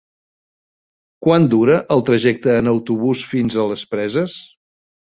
[1.25, 4.43] Quant dura el trajecte en autobús fins a les Preses?